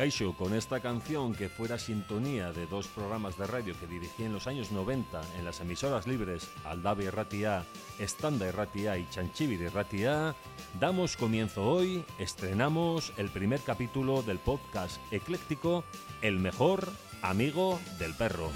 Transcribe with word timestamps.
Kaisho, 0.00 0.32
con 0.32 0.54
esta 0.54 0.80
canción 0.80 1.34
que 1.34 1.50
fuera 1.50 1.78
sintonía 1.78 2.52
de 2.52 2.66
dos 2.66 2.86
programas 2.86 3.36
de 3.36 3.46
radio 3.46 3.78
que 3.78 3.86
dirigí 3.86 4.22
en 4.22 4.32
los 4.32 4.46
años 4.46 4.72
90 4.72 5.20
en 5.38 5.44
las 5.44 5.60
emisoras 5.60 6.06
libres 6.06 6.48
Aldavi 6.64 7.10
Ratia, 7.10 7.66
Standa 8.00 8.50
Ratia 8.50 8.96
y 8.96 9.06
Chanchivir 9.10 9.70
Ratia, 9.74 10.34
damos 10.80 11.18
comienzo 11.18 11.70
hoy, 11.70 12.02
estrenamos 12.18 13.12
el 13.18 13.28
primer 13.28 13.60
capítulo 13.60 14.22
del 14.22 14.38
podcast 14.38 14.96
ecléctico 15.12 15.84
El 16.22 16.38
mejor 16.38 16.88
amigo 17.20 17.78
del 17.98 18.14
perro. 18.14 18.48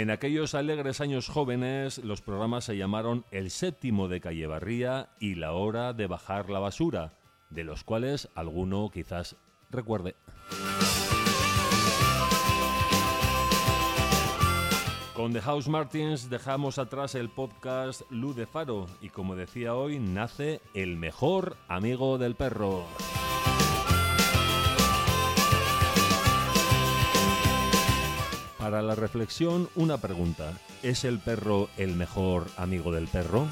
En 0.00 0.08
aquellos 0.08 0.54
alegres 0.54 1.02
años 1.02 1.28
jóvenes, 1.28 1.98
los 1.98 2.22
programas 2.22 2.64
se 2.64 2.74
llamaron 2.74 3.26
El 3.30 3.50
séptimo 3.50 4.08
de 4.08 4.22
Calle 4.22 4.46
Barría 4.46 5.10
y 5.18 5.34
La 5.34 5.52
hora 5.52 5.92
de 5.92 6.06
bajar 6.06 6.48
la 6.48 6.58
basura, 6.58 7.12
de 7.50 7.64
los 7.64 7.84
cuales 7.84 8.30
alguno 8.34 8.88
quizás 8.90 9.36
recuerde. 9.68 10.16
Con 15.14 15.34
The 15.34 15.42
House 15.42 15.68
Martins 15.68 16.30
dejamos 16.30 16.78
atrás 16.78 17.14
el 17.14 17.28
podcast 17.28 18.00
Lu 18.10 18.32
de 18.32 18.46
Faro 18.46 18.86
y 19.02 19.10
como 19.10 19.36
decía 19.36 19.74
hoy, 19.74 19.98
nace 19.98 20.62
el 20.72 20.96
mejor 20.96 21.58
amigo 21.68 22.16
del 22.16 22.36
perro. 22.36 22.86
Para 28.70 28.82
la 28.82 28.94
reflexión, 28.94 29.68
una 29.74 29.98
pregunta. 29.98 30.56
¿Es 30.84 31.04
el 31.04 31.18
perro 31.18 31.68
el 31.76 31.96
mejor 31.96 32.46
amigo 32.56 32.92
del 32.92 33.08
perro? 33.08 33.48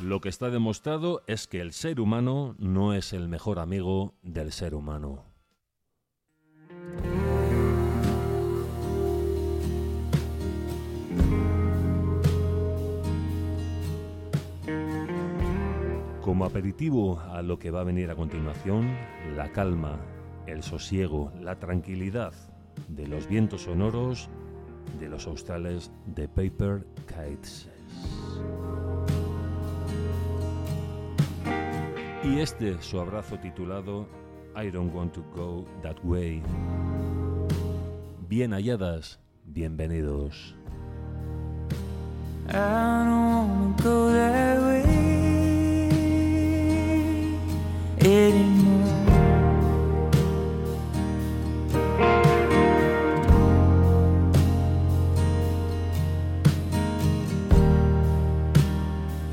Lo 0.00 0.20
que 0.20 0.28
está 0.28 0.48
demostrado 0.50 1.24
es 1.26 1.48
que 1.48 1.60
el 1.60 1.72
ser 1.72 1.98
humano 1.98 2.54
no 2.60 2.94
es 2.94 3.12
el 3.12 3.26
mejor 3.26 3.58
amigo 3.58 4.14
del 4.22 4.52
ser 4.52 4.76
humano. 4.76 5.24
Como 16.20 16.44
aperitivo 16.44 17.18
a 17.18 17.42
lo 17.42 17.58
que 17.58 17.72
va 17.72 17.80
a 17.80 17.84
venir 17.84 18.08
a 18.08 18.14
continuación, 18.14 18.96
la 19.34 19.50
calma, 19.50 19.98
el 20.46 20.62
sosiego, 20.62 21.32
la 21.40 21.58
tranquilidad 21.58 22.32
de 22.88 23.06
los 23.06 23.28
vientos 23.28 23.62
sonoros 23.62 24.28
de 24.98 25.08
los 25.08 25.26
australes 25.26 25.90
de 26.06 26.28
Paper 26.28 26.86
Kites. 27.06 27.68
Y 32.24 32.38
este 32.38 32.80
su 32.80 33.00
abrazo 33.00 33.38
titulado 33.38 34.06
I 34.54 34.70
don't 34.70 34.94
want 34.94 35.12
to 35.14 35.22
go 35.34 35.64
that 35.82 35.96
way. 36.04 36.42
Bien 38.28 38.52
halladas, 38.52 39.18
bienvenidos. 39.44 40.54
I 42.48 43.04
don't 43.04 43.76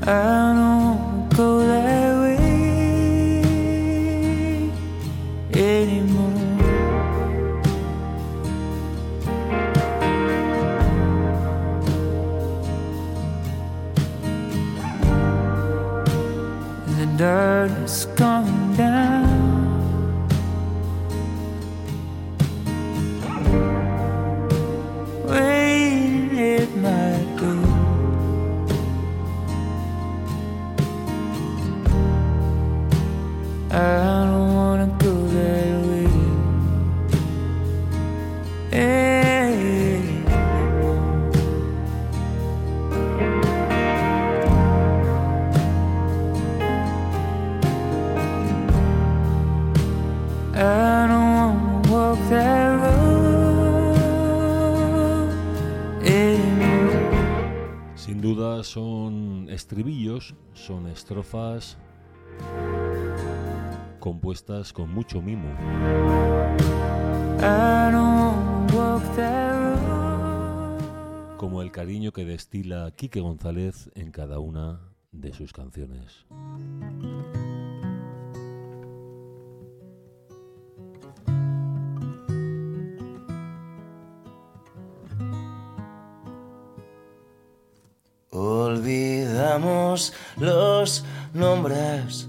I 0.02 0.69
Hey. 33.70 33.76
I 50.56 51.06
don't. 51.08 51.30
Sin 57.94 58.20
duda 58.20 58.64
son 58.64 59.46
estribillos, 59.48 60.34
son 60.54 60.88
estrofas 60.88 61.76
compuestas 64.00 64.72
con 64.72 64.92
mucho 64.92 65.22
mimo. 65.22 65.48
Como 71.36 71.62
el 71.62 71.70
cariño 71.70 72.12
que 72.12 72.24
destila 72.24 72.90
Quique 72.96 73.20
González 73.20 73.90
en 73.94 74.10
cada 74.10 74.40
una 74.40 74.80
de 75.12 75.32
sus 75.32 75.52
canciones. 75.52 76.26
Olvidamos 88.30 90.12
los 90.38 91.04
nombres 91.34 92.28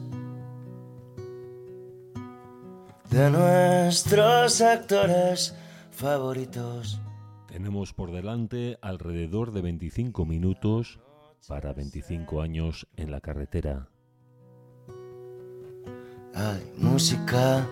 de 3.12 3.30
nuestros 3.30 4.62
actores 4.62 5.54
favoritos. 5.92 7.02
Tenemos 7.48 7.94
por 7.94 8.12
delante 8.12 8.78
alrededor 8.82 9.52
de 9.52 9.62
25 9.62 10.26
minutos 10.26 11.00
para 11.46 11.74
25 11.74 12.42
años 12.42 12.88
en 12.96 13.12
la 13.12 13.20
carretera. 13.20 13.90
Hay 16.34 16.72
música 16.78 17.68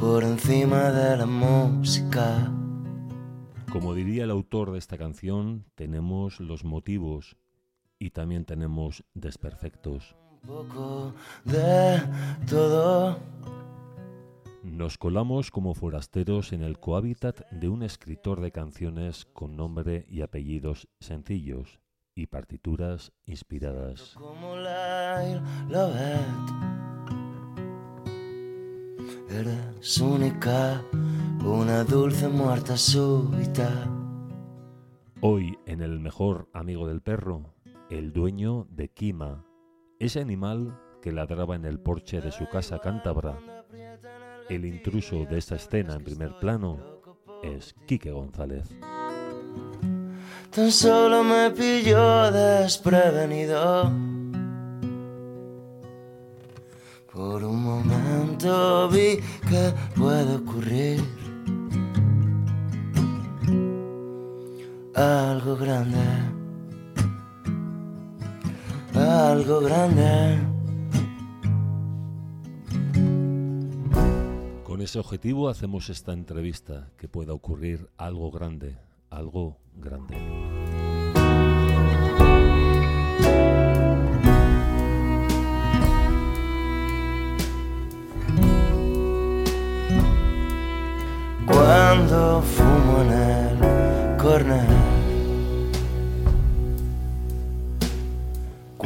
por 0.00 0.24
encima 0.24 0.90
de 0.90 1.16
la 1.16 1.26
música. 1.26 2.52
Como 3.70 3.94
diría 3.94 4.24
el 4.24 4.32
autor 4.32 4.72
de 4.72 4.78
esta 4.80 4.98
canción, 4.98 5.64
tenemos 5.76 6.40
los 6.40 6.64
motivos 6.64 7.36
y 8.00 8.10
también 8.10 8.44
tenemos 8.44 9.04
desperfectos. 9.14 10.16
Un 10.42 10.48
poco 10.48 11.14
de 11.44 12.02
todo. 12.48 13.16
Nos 14.72 14.96
colamos 14.96 15.50
como 15.50 15.74
forasteros 15.74 16.54
en 16.54 16.62
el 16.62 16.80
cohábitat 16.80 17.42
de 17.50 17.68
un 17.68 17.82
escritor 17.82 18.40
de 18.40 18.52
canciones 18.52 19.26
con 19.26 19.54
nombre 19.54 20.06
y 20.08 20.22
apellidos 20.22 20.88
sencillos 20.98 21.78
y 22.14 22.28
partituras 22.28 23.12
inspiradas. 23.26 24.14
Como 24.14 24.56
la 24.56 25.42
Lovett. 25.68 26.24
Eres 29.28 30.00
única, 30.00 30.82
una 31.44 31.84
dulce 31.84 32.28
muerta 32.28 32.78
súbita. 32.78 33.68
Hoy 35.20 35.58
en 35.66 35.82
el 35.82 36.00
mejor 36.00 36.48
amigo 36.54 36.88
del 36.88 37.02
perro, 37.02 37.54
el 37.90 38.14
dueño 38.14 38.66
de 38.70 38.88
Kima, 38.88 39.44
ese 39.98 40.20
animal 40.20 40.80
que 41.02 41.12
ladraba 41.12 41.56
en 41.56 41.66
el 41.66 41.78
porche 41.78 42.22
de 42.22 42.32
su 42.32 42.48
casa 42.48 42.78
cántabra. 42.78 43.38
El 44.52 44.66
intruso 44.66 45.24
de 45.24 45.38
esta 45.38 45.54
escena 45.54 45.94
en 45.94 46.04
primer 46.04 46.38
plano 46.38 46.78
es 47.42 47.74
Quique 47.86 48.10
González. 48.10 48.68
Tan 50.50 50.70
solo 50.70 51.24
me 51.24 51.50
pilló 51.52 52.30
desprevenido. 52.30 53.90
Por 57.10 57.42
un 57.42 57.64
momento 57.64 58.90
vi 58.90 59.20
que 59.48 59.72
puede 59.96 60.34
ocurrir 60.36 61.00
algo 64.94 65.56
grande. 65.56 66.04
algo 68.94 69.60
grande. 69.60 70.51
Ese 74.82 74.98
objetivo 74.98 75.48
hacemos 75.48 75.88
esta 75.90 76.12
entrevista, 76.12 76.90
que 76.96 77.08
pueda 77.08 77.32
ocurrir 77.32 77.88
algo 77.96 78.30
grande, 78.30 78.76
algo 79.10 79.58
grande. 79.76 80.16
Cuando 91.46 92.42
fumo 92.42 93.02
en 93.02 93.12
el 93.12 94.16
corner 94.16 94.92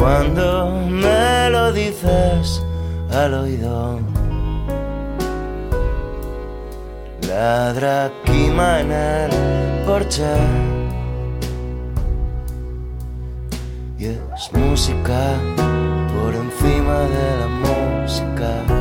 cuando 0.07 0.71
me 0.89 1.51
lo 1.51 1.73
dices 1.73 2.63
al 3.11 3.35
oído. 3.35 4.16
Adrakiman 7.37 8.91
al 8.91 9.31
porche 9.85 10.25
y 13.99 14.07
es 14.07 14.53
música 14.55 15.35
por 16.19 16.35
encima 16.35 17.01
de 17.01 17.37
la 17.41 17.47
música. 17.47 18.76